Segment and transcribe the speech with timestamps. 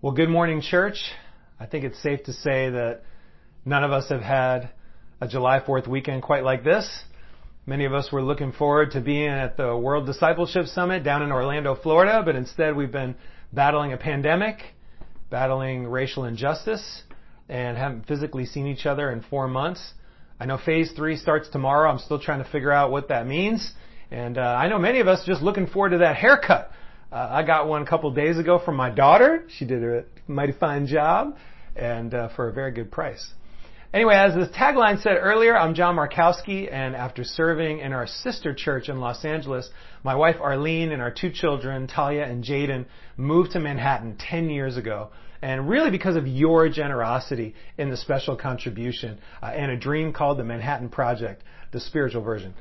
[0.00, 1.02] Well, good morning, church.
[1.58, 3.00] I think it's safe to say that
[3.64, 4.70] none of us have had
[5.20, 6.88] a July 4th weekend quite like this.
[7.66, 11.32] Many of us were looking forward to being at the World Discipleship Summit down in
[11.32, 13.16] Orlando, Florida, but instead we've been
[13.52, 14.60] battling a pandemic,
[15.30, 17.02] battling racial injustice,
[17.48, 19.94] and haven't physically seen each other in four months.
[20.38, 21.90] I know phase three starts tomorrow.
[21.90, 23.72] I'm still trying to figure out what that means.
[24.12, 26.70] And uh, I know many of us just looking forward to that haircut
[27.10, 29.44] uh, I got one a couple days ago from my daughter.
[29.48, 31.36] She did a mighty fine job
[31.74, 33.32] and uh, for a very good price.
[33.94, 38.52] Anyway, as the tagline said earlier, I'm John Markowski, and after serving in our sister
[38.54, 39.70] church in Los Angeles,
[40.04, 42.84] my wife Arlene and our two children, Talia and Jaden,
[43.16, 45.08] moved to Manhattan 10 years ago.
[45.40, 50.38] And really because of your generosity in the special contribution uh, and a dream called
[50.38, 52.52] the Manhattan Project, the spiritual version.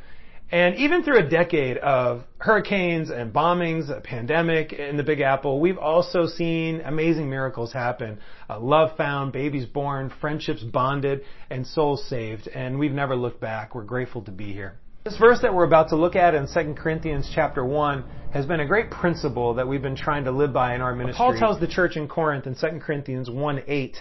[0.49, 5.59] And even through a decade of hurricanes and bombings, a pandemic in the Big Apple,
[5.59, 8.19] we've also seen amazing miracles happen.
[8.49, 12.47] Uh, love found, babies born, friendships bonded, and souls saved.
[12.47, 13.75] And we've never looked back.
[13.75, 14.77] We're grateful to be here.
[15.03, 18.59] This verse that we're about to look at in 2 Corinthians chapter 1 has been
[18.59, 21.17] a great principle that we've been trying to live by in our ministry.
[21.17, 23.97] Paul tells the church in Corinth in 2 Corinthians 1 8,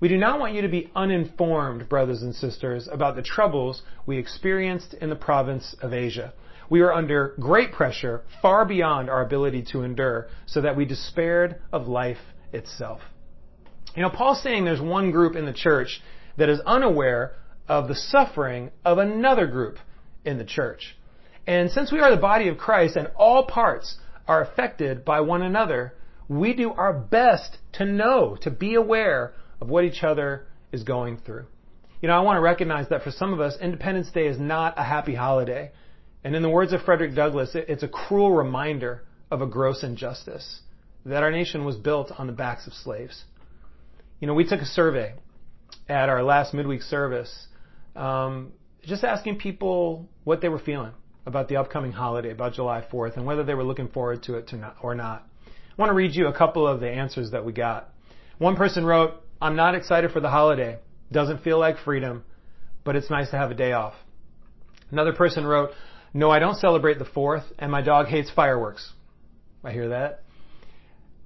[0.00, 4.18] we do not want you to be uninformed, brothers and sisters, about the troubles we
[4.18, 6.32] experienced in the province of Asia.
[6.70, 11.56] We were under great pressure, far beyond our ability to endure, so that we despaired
[11.72, 12.18] of life
[12.52, 13.00] itself.
[13.96, 16.00] You know, Paul's saying there's one group in the church
[16.36, 17.34] that is unaware
[17.66, 19.78] of the suffering of another group
[20.24, 20.96] in the church.
[21.46, 23.96] And since we are the body of Christ and all parts
[24.28, 25.94] are affected by one another,
[26.28, 31.18] we do our best to know, to be aware of what each other is going
[31.18, 31.46] through.
[32.00, 34.74] You know, I want to recognize that for some of us, Independence Day is not
[34.78, 35.72] a happy holiday.
[36.22, 40.60] And in the words of Frederick Douglass, it's a cruel reminder of a gross injustice
[41.04, 43.24] that our nation was built on the backs of slaves.
[44.20, 45.14] You know, we took a survey
[45.88, 47.46] at our last midweek service,
[47.96, 50.92] um, just asking people what they were feeling
[51.26, 54.52] about the upcoming holiday, about July 4th, and whether they were looking forward to it
[54.82, 55.26] or not.
[55.46, 57.90] I want to read you a couple of the answers that we got.
[58.38, 60.78] One person wrote, I'm not excited for the holiday.
[61.12, 62.24] Doesn't feel like freedom,
[62.84, 63.94] but it's nice to have a day off.
[64.90, 65.70] Another person wrote,
[66.12, 68.92] No, I don't celebrate the 4th, and my dog hates fireworks.
[69.62, 70.24] I hear that.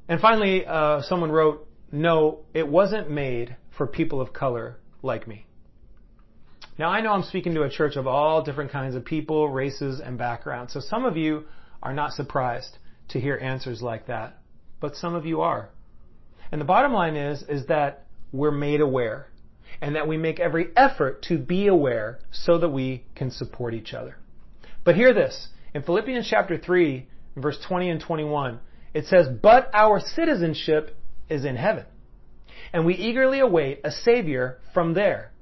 [0.09, 5.47] And finally, uh, someone wrote, No, it wasn't made for people of color like me.
[6.79, 10.01] Now, I know I'm speaking to a church of all different kinds of people, races,
[10.01, 10.73] and backgrounds.
[10.73, 11.45] So some of you
[11.83, 14.39] are not surprised to hear answers like that,
[14.81, 15.71] but some of you are.
[16.53, 19.27] And the bottom line is, is that we're made aware
[19.81, 23.95] and that we make every effort to be aware so that we can support each
[23.95, 24.17] other.
[24.85, 25.49] But hear this.
[25.75, 28.61] In Philippians chapter 3, verse 20 and 21,
[28.93, 30.95] it says, But our citizenship
[31.31, 31.87] is in heaven,
[32.73, 35.33] and we eagerly await a Savior from there,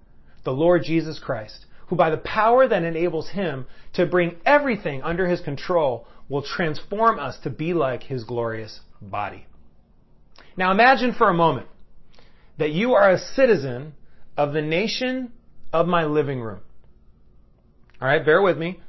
[0.44, 5.26] the Lord Jesus Christ, who by the power that enables him to bring everything under
[5.26, 9.46] his control will transform us to be like his glorious body.
[10.56, 11.66] Now imagine for a moment
[12.58, 13.94] that you are a citizen
[14.36, 15.32] of the nation
[15.72, 16.60] of my living room.
[18.00, 18.80] Alright, bear with me.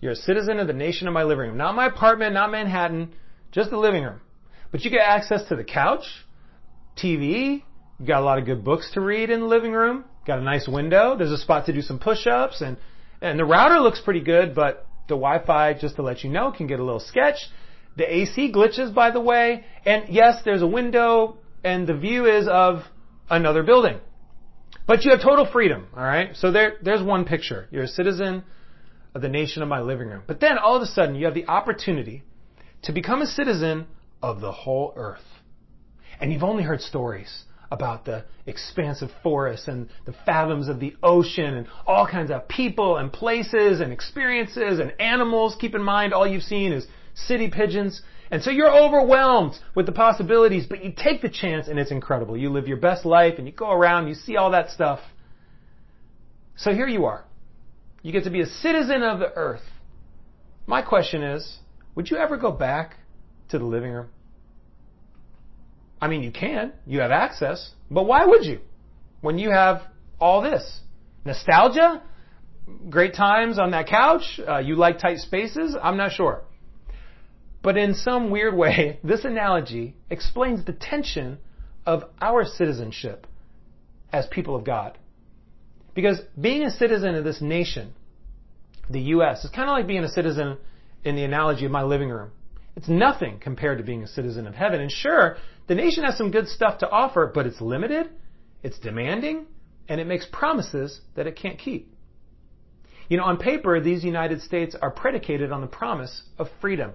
[0.00, 1.56] You're a citizen of the nation of my living room.
[1.56, 3.12] Not my apartment, not Manhattan,
[3.52, 4.20] just the living room.
[4.70, 6.04] But you get access to the couch,
[6.96, 7.62] TV,
[7.98, 10.42] you got a lot of good books to read in the living room, got a
[10.42, 12.76] nice window, there's a spot to do some push-ups, and,
[13.20, 16.66] and the router looks pretty good, but the Wi-Fi, just to let you know, can
[16.66, 17.36] get a little sketch.
[17.96, 22.48] The AC glitches, by the way, and yes, there's a window, and the view is
[22.48, 22.82] of
[23.28, 23.98] another building.
[24.86, 26.36] But you have total freedom, alright?
[26.36, 27.68] So there, there's one picture.
[27.70, 28.44] You're a citizen
[29.14, 30.22] of the nation of my living room.
[30.26, 32.22] But then all of a sudden you have the opportunity
[32.82, 33.86] to become a citizen
[34.22, 35.20] of the whole earth.
[36.20, 41.54] And you've only heard stories about the expansive forests and the fathoms of the ocean
[41.54, 45.56] and all kinds of people and places and experiences and animals.
[45.58, 48.02] Keep in mind, all you've seen is city pigeons.
[48.30, 52.36] And so you're overwhelmed with the possibilities, but you take the chance and it's incredible.
[52.36, 55.00] You live your best life and you go around, you see all that stuff.
[56.56, 57.24] So here you are.
[58.02, 59.62] You get to be a citizen of the earth.
[60.66, 61.58] My question is,
[61.94, 62.96] would you ever go back
[63.50, 64.08] to the living room?
[66.00, 66.72] I mean, you can.
[66.86, 67.72] You have access.
[67.90, 68.60] But why would you?
[69.20, 69.82] When you have
[70.18, 70.80] all this.
[71.24, 72.02] Nostalgia?
[72.88, 74.40] Great times on that couch?
[74.46, 75.76] Uh, you like tight spaces?
[75.80, 76.42] I'm not sure.
[77.62, 81.38] But in some weird way, this analogy explains the tension
[81.86, 83.26] of our citizenship
[84.12, 84.98] as people of God.
[85.94, 87.92] Because being a citizen of this nation,
[88.90, 90.58] the U.S., is kind of like being a citizen
[91.04, 92.30] in the analogy of my living room.
[92.76, 94.80] It's nothing compared to being a citizen of heaven.
[94.80, 95.36] And sure,
[95.66, 98.08] the nation has some good stuff to offer, but it's limited,
[98.62, 99.46] it's demanding,
[99.88, 101.92] and it makes promises that it can't keep.
[103.08, 106.92] You know, on paper, these United States are predicated on the promise of freedom.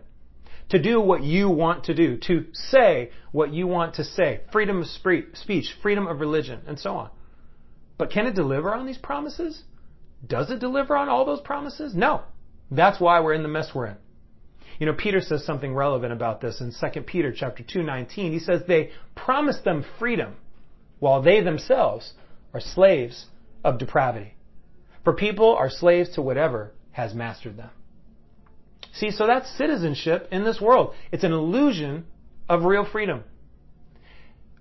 [0.70, 4.82] To do what you want to do, to say what you want to say, freedom
[4.82, 7.10] of speech, freedom of religion, and so on.
[7.98, 9.64] But can it deliver on these promises?
[10.26, 11.96] Does it deliver on all those promises?
[11.96, 12.24] No.
[12.70, 13.98] That's why we're in the mess we're in.
[14.80, 18.32] You know, Peter says something relevant about this in 2 Peter chapter 2:19.
[18.32, 20.36] He says they promise them freedom
[21.00, 22.14] while they themselves
[22.54, 23.28] are slaves
[23.64, 24.36] of depravity.
[25.04, 27.70] For people are slaves to whatever has mastered them.
[28.94, 30.94] See, so that's citizenship in this world.
[31.12, 32.06] It's an illusion
[32.50, 33.24] of real freedom.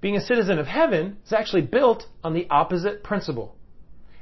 [0.00, 3.56] Being a citizen of heaven is actually built on the opposite principle.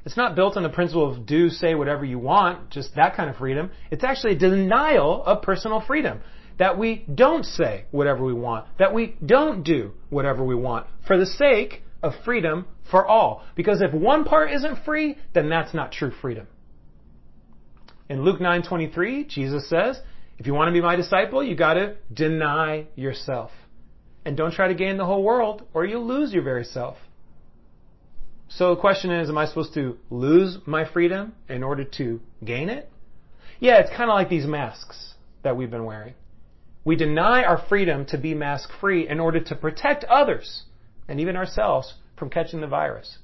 [0.04, 3.30] It's not built on the principle of do, say whatever you want, just that kind
[3.30, 3.70] of freedom.
[3.90, 6.20] It's actually a denial of personal freedom.
[6.58, 8.66] That we don't say whatever we want.
[8.78, 13.42] That we don't do whatever we want for the sake of freedom for all.
[13.56, 16.46] Because if one part isn't free, then that's not true freedom.
[18.08, 20.00] In Luke 9:23, Jesus says,
[20.38, 23.50] if you want to be my disciple, you got to deny yourself.
[24.24, 26.96] And don't try to gain the whole world or you'll lose your very self.
[28.48, 32.68] So the question is, am I supposed to lose my freedom in order to gain
[32.68, 32.90] it?
[33.60, 36.14] Yeah, it's kind of like these masks that we've been wearing.
[36.84, 40.64] We deny our freedom to be mask free in order to protect others
[41.08, 43.18] and even ourselves from catching the virus.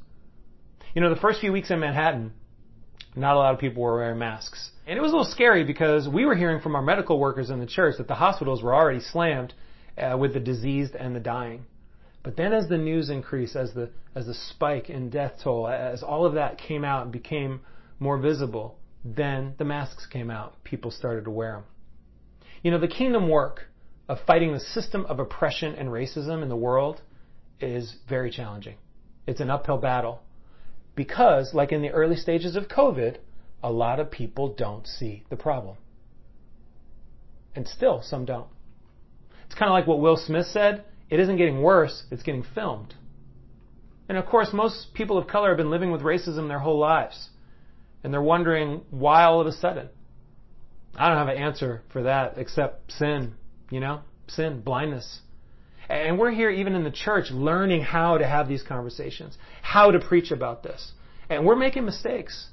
[0.94, 2.32] You know, the first few weeks in Manhattan,
[3.16, 4.70] not a lot of people were wearing masks.
[4.86, 7.58] And it was a little scary because we were hearing from our medical workers in
[7.58, 9.54] the church that the hospitals were already slammed
[9.98, 11.64] uh, with the diseased and the dying.
[12.22, 16.02] But then as the news increased, as the, as the spike in death toll, as
[16.02, 17.60] all of that came out and became
[17.98, 20.62] more visible, then the masks came out.
[20.64, 21.64] People started to wear them.
[22.62, 23.68] You know, the kingdom work
[24.08, 27.00] of fighting the system of oppression and racism in the world
[27.60, 28.76] is very challenging.
[29.26, 30.20] It's an uphill battle
[30.94, 33.18] because, like in the early stages of COVID,
[33.62, 35.76] a lot of people don't see the problem.
[37.54, 38.48] And still, some don't.
[39.46, 42.94] It's kind of like what Will Smith said it isn't getting worse, it's getting filmed.
[44.08, 47.30] And of course, most people of color have been living with racism their whole lives.
[48.02, 49.88] And they're wondering why all of a sudden.
[50.96, 53.34] I don't have an answer for that except sin,
[53.70, 54.00] you know?
[54.26, 55.20] Sin, blindness.
[55.90, 59.98] And we're here even in the church learning how to have these conversations, how to
[59.98, 60.92] preach about this.
[61.28, 62.46] And we're making mistakes,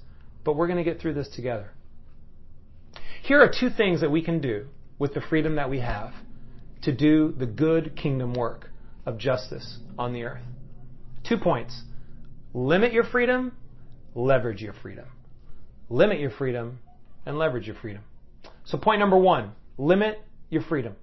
[0.44, 1.70] but we're going to get through this together.
[3.22, 4.66] Here are two things that we can do
[4.98, 6.14] with the freedom that we have
[6.82, 8.72] to do the good kingdom work
[9.06, 10.44] of justice on the earth.
[11.28, 11.84] Two points.
[12.56, 13.56] Limit your freedom,
[14.16, 15.06] leverage your freedom.
[15.90, 16.80] Limit your freedom
[17.26, 18.02] and leverage your freedom.
[18.66, 20.96] So point number one, limit your freedom.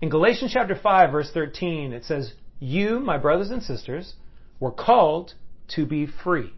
[0.00, 4.14] In Galatians chapter 5 verse 13, it says, You, my brothers and sisters,
[4.60, 5.34] were called
[5.68, 6.52] to be free.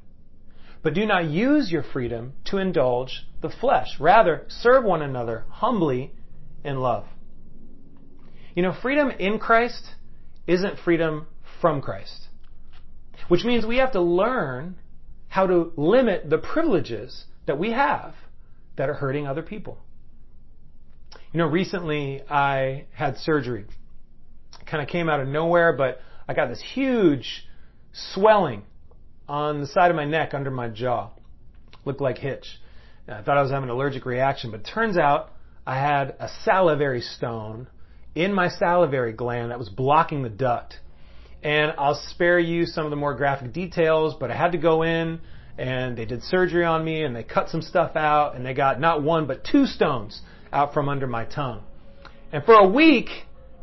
[0.82, 3.98] But do not use your freedom to indulge the flesh.
[3.98, 6.12] Rather, serve one another humbly
[6.64, 7.04] in love.
[8.54, 9.94] You know, freedom in Christ
[10.46, 11.26] isn't freedom
[11.60, 12.28] from Christ.
[13.28, 14.76] Which means we have to learn
[15.28, 18.14] how to limit the privileges that we have
[18.76, 19.78] that are hurting other people.
[21.32, 23.66] You know, recently I had surgery.
[24.66, 27.46] Kind of came out of nowhere, but I got this huge
[27.92, 28.64] swelling
[29.28, 31.10] on the side of my neck under my jaw.
[31.84, 32.46] Looked like hitch.
[33.08, 35.30] I thought I was having an allergic reaction, but turns out
[35.64, 37.68] I had a salivary stone
[38.16, 40.78] in my salivary gland that was blocking the duct.
[41.44, 44.82] And I'll spare you some of the more graphic details, but I had to go
[44.82, 45.20] in
[45.56, 48.80] and they did surgery on me and they cut some stuff out and they got
[48.80, 50.20] not one but two stones
[50.52, 51.62] out from under my tongue.
[52.32, 53.08] And for a week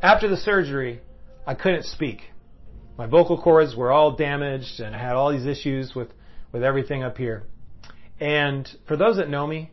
[0.02, 1.02] after the surgery,
[1.46, 2.22] I couldn't speak.
[2.98, 6.10] My vocal cords were all damaged and I had all these issues with,
[6.52, 7.44] with everything up here.
[8.20, 9.72] And for those that know me,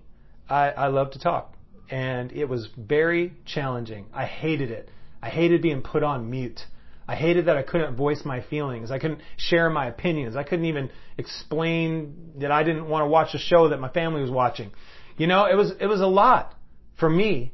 [0.48, 1.54] I, I love to talk
[1.90, 4.06] and it was very challenging.
[4.12, 4.90] I hated it.
[5.22, 6.60] I hated being put on mute.
[7.06, 8.90] I hated that I couldn't voice my feelings.
[8.90, 10.36] I couldn't share my opinions.
[10.36, 14.22] I couldn't even explain that I didn't want to watch a show that my family
[14.22, 14.70] was watching.
[15.16, 16.54] You know, it was it was a lot
[16.96, 17.52] for me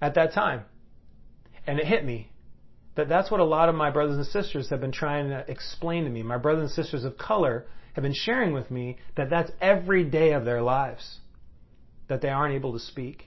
[0.00, 0.62] at that time.
[1.66, 2.32] And it hit me
[2.96, 6.04] that that's what a lot of my brothers and sisters have been trying to explain
[6.04, 6.22] to me.
[6.22, 10.32] My brothers and sisters of color have been sharing with me that that's every day
[10.32, 11.18] of their lives
[12.08, 13.26] that they aren't able to speak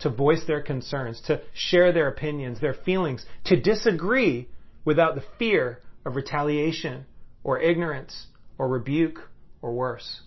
[0.00, 4.48] to voice their concerns, to share their opinions, their feelings, to disagree
[4.84, 7.04] without the fear of retaliation
[7.44, 8.26] or ignorance
[8.58, 9.28] or rebuke
[9.62, 10.22] or worse.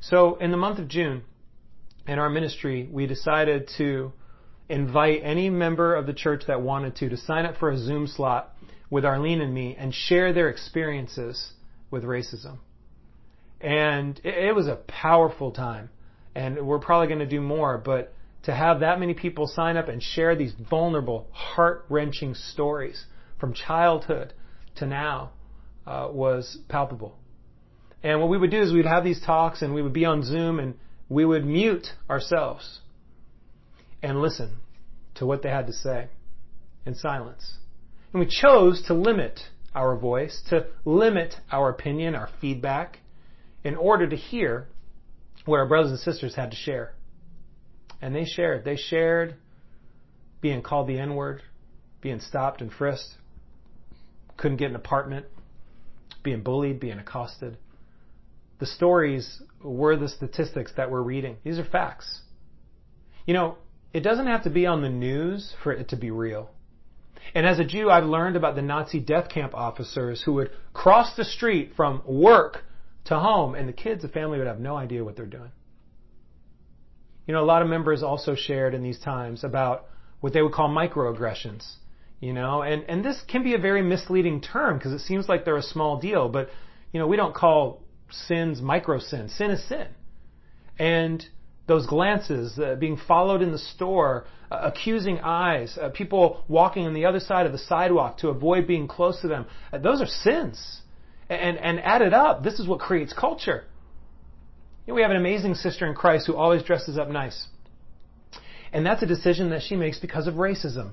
[0.00, 1.22] So in the month of June,
[2.06, 4.12] in our ministry, we decided to
[4.68, 8.06] invite any member of the church that wanted to to sign up for a Zoom
[8.06, 8.54] slot
[8.90, 11.52] with Arlene and me and share their experiences
[11.90, 12.58] with racism.
[13.60, 15.90] And it, was a powerful time.
[16.34, 19.88] And we're probably going to do more, but to have that many people sign up
[19.88, 23.06] and share these vulnerable, heart wrenching stories
[23.38, 24.32] from childhood
[24.76, 25.30] to now
[25.86, 27.16] uh, was palpable.
[28.02, 30.24] And what we would do is we'd have these talks and we would be on
[30.24, 30.74] Zoom and
[31.12, 32.80] we would mute ourselves
[34.02, 34.50] and listen
[35.14, 36.08] to what they had to say
[36.86, 37.58] in silence.
[38.12, 39.40] And we chose to limit
[39.74, 43.00] our voice, to limit our opinion, our feedback,
[43.62, 44.68] in order to hear
[45.44, 46.94] what our brothers and sisters had to share.
[48.00, 48.64] And they shared.
[48.64, 49.34] They shared
[50.40, 51.42] being called the N word,
[52.00, 53.14] being stopped and frisked,
[54.36, 55.26] couldn't get an apartment,
[56.22, 57.58] being bullied, being accosted.
[58.62, 61.38] The stories were the statistics that we're reading.
[61.42, 62.20] These are facts.
[63.26, 63.56] You know,
[63.92, 66.48] it doesn't have to be on the news for it to be real.
[67.34, 71.16] And as a Jew, I've learned about the Nazi death camp officers who would cross
[71.16, 72.62] the street from work
[73.06, 75.50] to home, and the kids, the family would have no idea what they're doing.
[77.26, 79.86] You know, a lot of members also shared in these times about
[80.20, 81.68] what they would call microaggressions.
[82.20, 85.44] You know, and, and this can be a very misleading term because it seems like
[85.44, 86.48] they're a small deal, but,
[86.92, 87.81] you know, we don't call
[88.12, 89.34] sins micro sins.
[89.34, 89.88] Sin is sin.
[90.78, 91.24] And
[91.66, 96.94] those glances, uh, being followed in the store, uh, accusing eyes, uh, people walking on
[96.94, 100.06] the other side of the sidewalk to avoid being close to them, uh, those are
[100.06, 100.80] sins.
[101.28, 103.64] And, and added up, this is what creates culture.
[104.86, 107.46] You know, we have an amazing sister in Christ who always dresses up nice.
[108.72, 110.90] And that's a decision that she makes because of racism.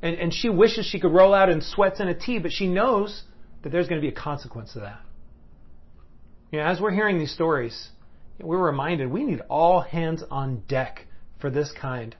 [0.00, 2.66] And, and she wishes she could roll out in sweats and a tee, but she
[2.66, 3.24] knows
[3.62, 5.00] that there's going to be a consequence to that.
[6.52, 7.88] You know, as we're hearing these stories,
[8.38, 11.06] we're reminded we need all hands on deck
[11.40, 12.14] for this kind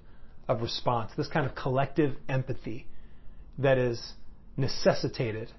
[0.48, 2.86] of response, this kind of collective empathy
[3.58, 4.14] that is
[4.56, 5.52] necessitated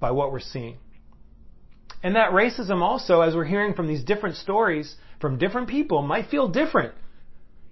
[0.00, 0.78] by what we're seeing.
[2.02, 6.30] And that racism also, as we're hearing from these different stories from different people, might
[6.30, 6.94] feel different.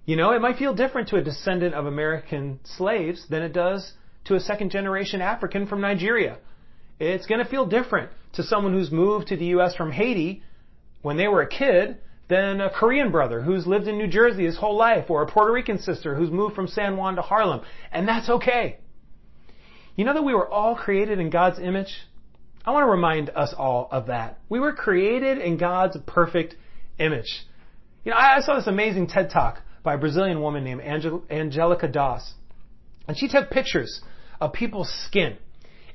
[0.05, 3.93] You know, it might feel different to a descendant of American slaves than it does
[4.25, 6.37] to a second generation African from Nigeria.
[6.99, 9.75] It's going to feel different to someone who's moved to the U.S.
[9.75, 10.43] from Haiti
[11.01, 14.57] when they were a kid than a Korean brother who's lived in New Jersey his
[14.57, 17.61] whole life or a Puerto Rican sister who's moved from San Juan to Harlem.
[17.91, 18.79] And that's okay.
[19.95, 21.93] You know that we were all created in God's image?
[22.65, 24.39] I want to remind us all of that.
[24.49, 26.55] We were created in God's perfect
[26.97, 27.45] image.
[28.03, 31.87] You know, I saw this amazing TED talk by a Brazilian woman named Angel- Angelica
[31.87, 32.33] Dass.
[33.07, 34.01] And she took pictures
[34.41, 35.37] of people's skin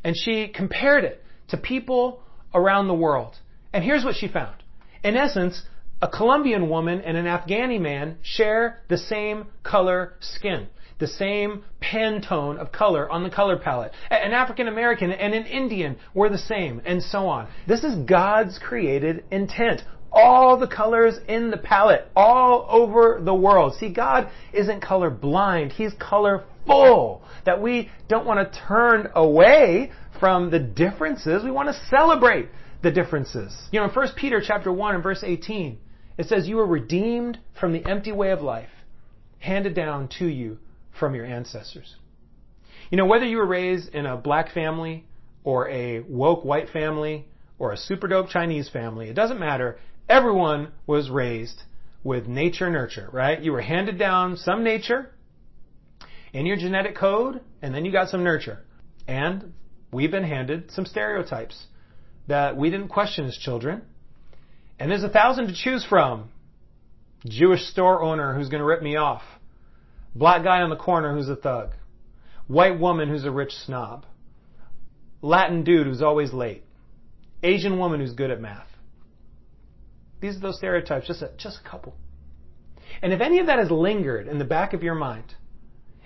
[0.04, 2.22] and she compared it to people
[2.54, 3.36] around the world.
[3.72, 4.56] And here's what she found.
[5.02, 5.62] In essence,
[6.02, 10.68] a Colombian woman and an Afghani man share the same color skin
[11.00, 13.92] the same Pantone of color on the color palette.
[14.10, 17.48] An African American and an Indian were the same, and so on.
[17.66, 19.82] This is God's created intent.
[20.12, 23.74] All the colors in the palette, all over the world.
[23.74, 25.72] See, God isn't color blind.
[25.72, 27.22] He's color full.
[27.46, 31.42] That we don't want to turn away from the differences.
[31.42, 32.50] We want to celebrate
[32.82, 33.56] the differences.
[33.72, 35.78] You know, in 1 Peter chapter 1 and verse 18,
[36.18, 38.68] it says, You were redeemed from the empty way of life
[39.38, 40.58] handed down to you
[40.98, 41.96] from your ancestors.
[42.90, 45.06] You know, whether you were raised in a black family
[45.44, 47.26] or a woke white family
[47.58, 49.78] or a super dope Chinese family, it doesn't matter.
[50.08, 51.62] Everyone was raised
[52.02, 53.40] with nature nurture, right?
[53.40, 55.10] You were handed down some nature
[56.32, 58.60] in your genetic code, and then you got some nurture.
[59.06, 59.52] And
[59.92, 61.66] we've been handed some stereotypes
[62.28, 63.82] that we didn't question as children.
[64.78, 66.30] And there's a thousand to choose from.
[67.26, 69.22] Jewish store owner who's going to rip me off.
[70.14, 71.70] Black guy on the corner who's a thug.
[72.46, 74.06] White woman who's a rich snob.
[75.22, 76.64] Latin dude who's always late.
[77.42, 78.66] Asian woman who's good at math.
[80.20, 81.94] These are those stereotypes, just a, just a couple.
[83.02, 85.34] And if any of that has lingered in the back of your mind,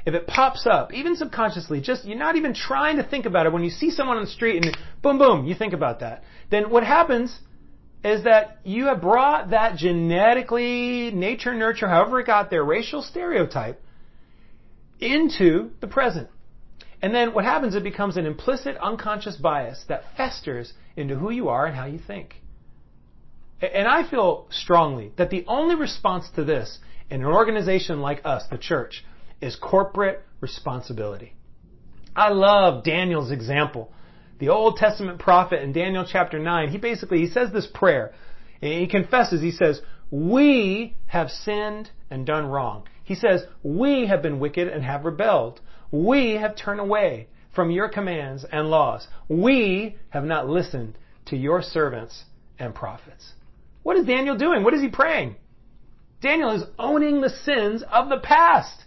[0.06, 3.52] if it pops up, even subconsciously, just you're not even trying to think about it
[3.52, 6.70] when you see someone on the street and boom, boom, you think about that, then
[6.70, 7.38] what happens
[8.04, 13.82] is that you have brought that genetically, nature, nurture, however it got there, racial stereotype
[15.00, 16.28] into the present.
[17.00, 21.48] And then what happens, it becomes an implicit unconscious bias that festers into who you
[21.48, 22.36] are and how you think.
[23.60, 26.78] And I feel strongly that the only response to this
[27.10, 29.04] in an organization like us, the church,
[29.44, 31.34] is corporate responsibility.
[32.16, 33.92] I love Daniel's example.
[34.38, 38.12] The Old Testament prophet in Daniel chapter 9, he basically, he says this prayer.
[38.60, 42.86] He confesses, he says, we have sinned and done wrong.
[43.02, 45.60] He says, We have been wicked and have rebelled.
[45.90, 49.08] We have turned away from your commands and laws.
[49.28, 50.96] We have not listened
[51.26, 52.24] to your servants
[52.58, 53.32] and prophets.
[53.82, 54.62] What is Daniel doing?
[54.62, 55.36] What is he praying?
[56.20, 58.84] Daniel is owning the sins of the past.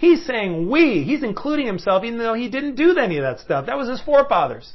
[0.00, 1.04] He's saying we.
[1.04, 3.66] He's including himself even though he didn't do any of that stuff.
[3.66, 4.72] That was his forefathers.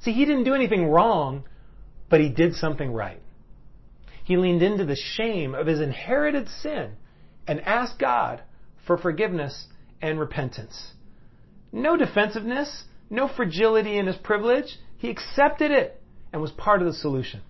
[0.00, 1.44] See, he didn't do anything wrong,
[2.08, 3.20] but he did something right.
[4.24, 6.92] He leaned into the shame of his inherited sin
[7.46, 8.40] and asked God
[8.86, 9.66] for forgiveness
[10.00, 10.92] and repentance.
[11.70, 14.78] No defensiveness, no fragility in his privilege.
[14.96, 16.00] He accepted it
[16.32, 17.42] and was part of the solution.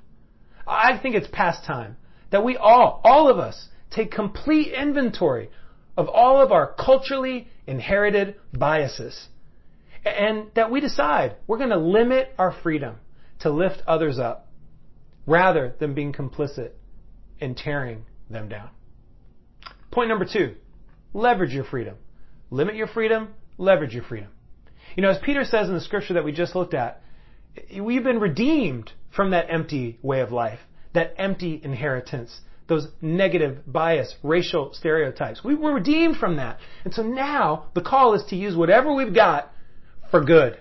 [0.67, 1.99] I think it's past time
[2.33, 5.51] that we all, all of us, take complete inventory
[5.97, 9.29] of all of our culturally inherited biases
[10.05, 12.97] and that we decide we're going to limit our freedom
[13.41, 14.49] to lift others up
[15.27, 16.71] rather than being complicit
[17.39, 18.71] in tearing them down.
[19.91, 20.55] Point number two,
[21.13, 21.97] leverage your freedom.
[22.51, 24.29] Limit your freedom, leverage your freedom.
[24.97, 27.03] You know, as Peter says in the scripture that we just looked at,
[27.81, 30.61] we've been redeemed from that empty way of life,
[30.95, 32.41] that empty inheritance,
[32.73, 35.45] those negative bias, racial stereotypes.
[35.45, 36.59] We were redeemed from that.
[36.85, 39.53] And so now the call is to use whatever we've got
[40.11, 40.59] for good,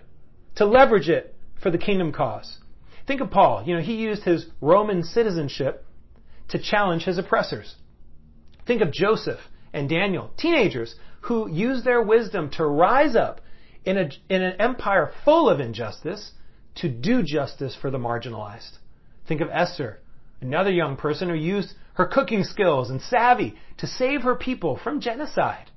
[0.56, 2.60] to leverage it for the kingdom cause.
[3.08, 3.64] Think of Paul.
[3.66, 5.86] You know, he used his Roman citizenship
[6.50, 7.76] to challenge his oppressors.
[8.68, 9.40] Think of Joseph
[9.74, 13.40] and Daniel, teenagers who used their wisdom to rise up
[13.86, 16.32] in, a, in an empire full of injustice
[16.76, 18.78] to do justice for the marginalized.
[19.28, 20.00] Think of Esther,
[20.42, 25.00] another young person who used her cooking skills and savvy to save her people from
[25.00, 25.70] genocide.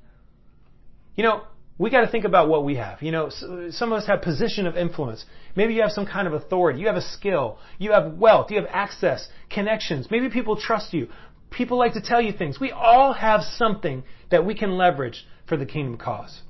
[1.15, 1.43] You know,
[1.77, 3.03] we got to think about what we have.
[3.03, 5.25] You know, some of us have position of influence.
[5.57, 6.81] Maybe you have some kind of authority.
[6.81, 7.59] You have a skill.
[7.79, 8.51] You have wealth.
[8.51, 10.09] You have access, connections.
[10.11, 11.09] Maybe people trust you.
[11.51, 12.59] People like to tell you things.
[12.61, 16.43] We all have something that we can leverage for the kingdom cause.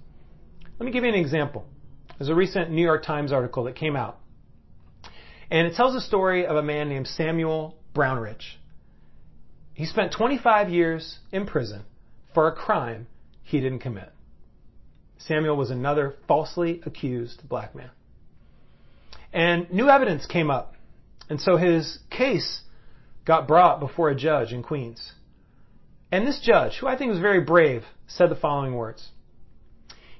[0.78, 1.66] Let me give you an example.
[2.18, 4.18] There's a recent New York Times article that came out.
[5.50, 8.56] And it tells the story of a man named Samuel Brownridge.
[9.74, 11.82] He spent 25 years in prison
[12.32, 13.06] for a crime
[13.42, 14.12] he didn't commit.
[15.18, 17.90] Samuel was another falsely accused black man.
[19.32, 20.74] And new evidence came up.
[21.28, 22.60] And so his case
[23.24, 25.12] got brought before a judge in Queens.
[26.12, 29.08] And this judge, who I think was very brave, said the following words.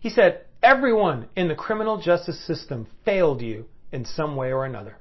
[0.00, 4.96] He said, Everyone in the criminal justice system failed you in some way or another.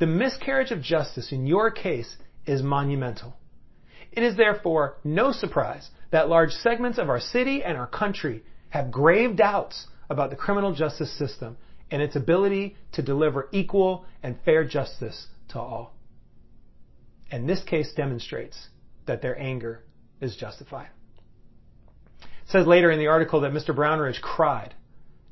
[0.00, 3.36] The miscarriage of justice in your case is monumental.
[4.10, 8.90] It is therefore no surprise that large segments of our city and our country have
[8.90, 11.58] grave doubts about the criminal justice system
[11.90, 15.94] and its ability to deliver equal and fair justice to all.
[17.30, 18.68] And this case demonstrates
[19.04, 19.84] that their anger
[20.18, 20.88] is justified.
[22.22, 23.76] It says later in the article that Mr.
[23.76, 24.74] Brownridge cried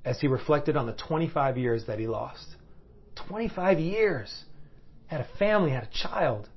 [0.04, 2.56] as he reflected on the 25 years that he lost.
[3.26, 4.44] 25 years.
[5.08, 6.48] Had a family, had a child.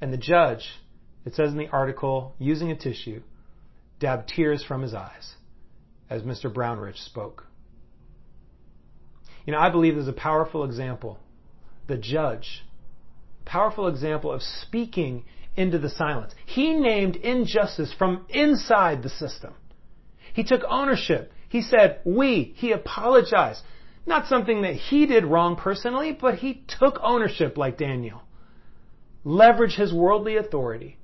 [0.00, 0.64] And the judge,
[1.24, 3.22] it says in the article, using a tissue,
[3.98, 5.34] dabbed tears from his eyes
[6.10, 6.52] as Mr.
[6.52, 7.46] Brownridge spoke.
[9.46, 11.18] You know, I believe there's a powerful example.
[11.86, 12.64] The judge,
[13.44, 15.24] powerful example of speaking
[15.56, 16.34] into the silence.
[16.46, 19.54] He named injustice from inside the system.
[20.32, 21.32] He took ownership.
[21.48, 22.54] He said, we.
[22.56, 23.62] He apologized.
[24.06, 28.22] Not something that he did wrong personally, but he took ownership like Daniel.
[29.24, 30.98] Leverage his worldly authority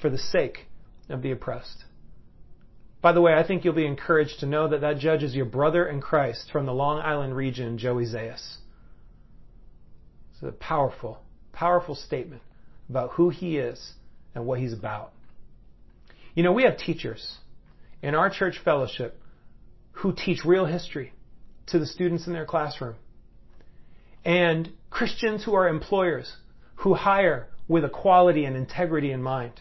[0.00, 0.66] for the sake
[1.08, 1.84] of the oppressed.
[3.02, 5.44] By the way, I think you'll be encouraged to know that that judge is your
[5.44, 8.56] brother in Christ from the Long Island region, Joey Zayas.
[10.32, 11.20] It's a powerful,
[11.52, 12.42] powerful statement
[12.88, 13.92] about who he is
[14.34, 15.12] and what he's about.
[16.34, 17.38] You know, we have teachers
[18.02, 19.20] in our church fellowship
[19.92, 21.12] who teach real history
[21.66, 22.96] to the students in their classroom.
[24.24, 26.36] And Christians who are employers
[26.76, 29.60] who hire with equality and integrity in mind.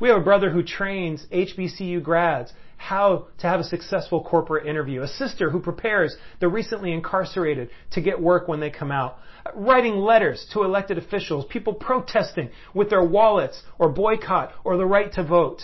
[0.00, 5.02] We have a brother who trains HBCU grads how to have a successful corporate interview,
[5.02, 9.18] a sister who prepares the recently incarcerated to get work when they come out,
[9.54, 15.12] writing letters to elected officials, people protesting with their wallets or boycott or the right
[15.14, 15.62] to vote.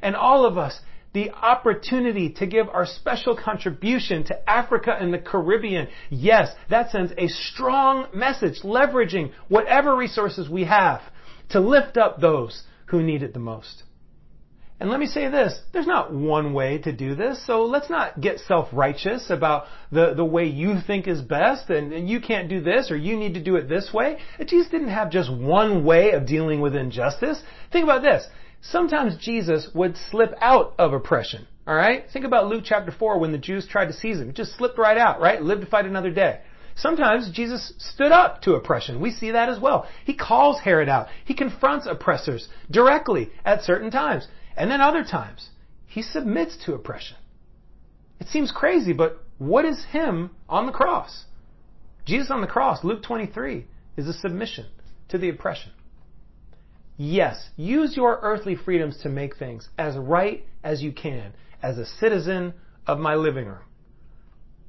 [0.00, 0.80] And all of us,
[1.14, 5.88] the opportunity to give our special contribution to Africa and the Caribbean.
[6.10, 11.00] Yes, that sends a strong message, leveraging whatever resources we have
[11.50, 13.84] to lift up those who need it the most.
[14.80, 18.20] And let me say this, there's not one way to do this, so let's not
[18.20, 22.60] get self-righteous about the, the way you think is best and, and you can't do
[22.60, 24.18] this or you need to do it this way.
[24.44, 27.40] Jesus didn't have just one way of dealing with injustice.
[27.72, 28.26] Think about this.
[28.70, 31.46] Sometimes Jesus would slip out of oppression.
[31.66, 32.04] All right?
[32.12, 34.28] Think about Luke chapter 4 when the Jews tried to seize him.
[34.28, 35.42] He just slipped right out, right?
[35.42, 36.40] Lived to fight another day.
[36.76, 39.00] Sometimes Jesus stood up to oppression.
[39.00, 39.86] We see that as well.
[40.04, 41.06] He calls Herod out.
[41.24, 44.26] He confronts oppressors directly at certain times.
[44.56, 45.48] And then other times,
[45.86, 47.16] he submits to oppression.
[48.20, 51.24] It seems crazy, but what is him on the cross?
[52.04, 54.66] Jesus on the cross, Luke 23, is a submission
[55.08, 55.72] to the oppression.
[56.96, 61.86] Yes, use your earthly freedoms to make things as right as you can as a
[61.86, 62.54] citizen
[62.86, 63.64] of my living room.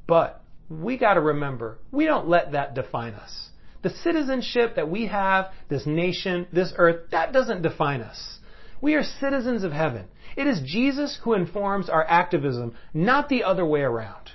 [0.07, 3.49] But we got to remember, we don't let that define us.
[3.83, 8.39] The citizenship that we have, this nation, this earth, that doesn't define us.
[8.81, 10.05] We are citizens of heaven.
[10.35, 14.31] It is Jesus who informs our activism, not the other way around.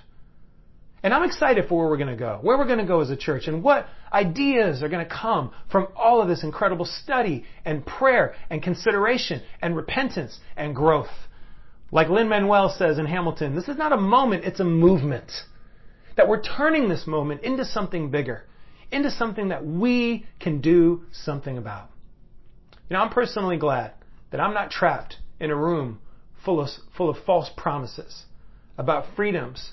[1.03, 3.11] And I'm excited for where we're going to go, where we're going to go as
[3.11, 7.45] a church, and what ideas are going to come from all of this incredible study
[7.65, 11.09] and prayer and consideration and repentance and growth.
[11.91, 15.33] Like Lin Manuel says in Hamilton, this is not a moment, it's a movement.
[16.17, 18.45] That we're turning this moment into something bigger,
[18.93, 21.89] into something that we can do something about.
[22.89, 23.93] You know, I'm personally glad
[24.33, 26.01] that I'm not trapped in a room
[26.45, 28.27] full of, full of false promises
[28.77, 29.73] about freedoms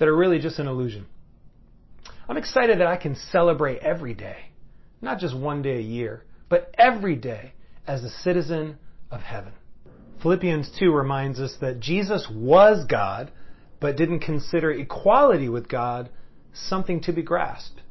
[0.00, 1.06] that are really just an illusion.
[2.28, 4.46] I'm excited that I can celebrate every day,
[5.02, 7.52] not just one day a year, but every day
[7.86, 8.78] as a citizen
[9.10, 9.52] of heaven.
[10.22, 13.30] Philippians 2 reminds us that Jesus was God,
[13.78, 16.08] but didn't consider equality with God
[16.54, 17.82] something to be grasped.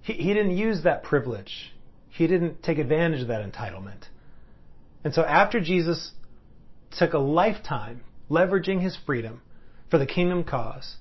[0.00, 1.74] He, he didn't use that privilege.
[2.08, 4.04] He didn't take advantage of that entitlement.
[5.04, 6.12] And so after Jesus
[6.90, 9.42] took a lifetime leveraging his freedom
[9.90, 10.96] for the kingdom cause,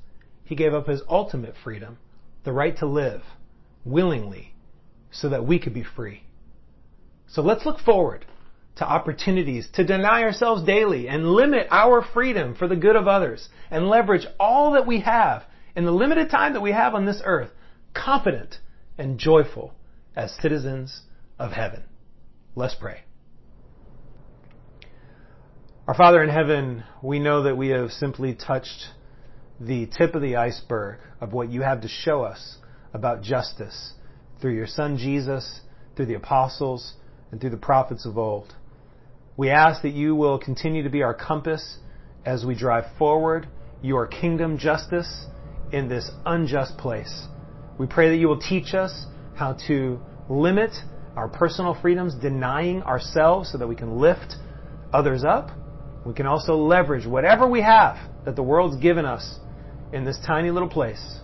[0.51, 1.97] he gave up his ultimate freedom,
[2.43, 3.23] the right to live
[3.85, 4.53] willingly
[5.09, 6.23] so that we could be free.
[7.25, 8.25] So let's look forward
[8.75, 13.47] to opportunities to deny ourselves daily and limit our freedom for the good of others
[13.69, 17.21] and leverage all that we have in the limited time that we have on this
[17.23, 17.51] earth,
[17.93, 18.59] confident
[18.97, 19.73] and joyful
[20.17, 21.03] as citizens
[21.39, 21.81] of heaven.
[22.55, 23.03] Let's pray.
[25.87, 28.89] Our Father in heaven, we know that we have simply touched
[29.65, 32.57] the tip of the iceberg of what you have to show us
[32.93, 33.93] about justice
[34.41, 35.61] through your Son Jesus,
[35.95, 36.93] through the apostles,
[37.31, 38.55] and through the prophets of old.
[39.37, 41.77] We ask that you will continue to be our compass
[42.25, 43.47] as we drive forward
[43.83, 45.27] your kingdom justice
[45.71, 47.27] in this unjust place.
[47.77, 50.71] We pray that you will teach us how to limit
[51.15, 54.35] our personal freedoms, denying ourselves so that we can lift
[54.91, 55.51] others up.
[56.05, 59.39] We can also leverage whatever we have that the world's given us
[59.93, 61.19] in this tiny little place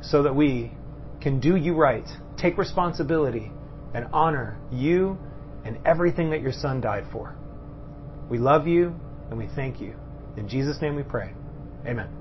[0.00, 0.72] so that we
[1.20, 3.50] can do you right, take responsibility,
[3.94, 5.18] and honor you
[5.64, 7.34] and everything that your son died for.
[8.30, 8.94] We love you
[9.30, 9.94] and we thank you.
[10.36, 11.32] In Jesus' name we pray.
[11.86, 12.17] Amen.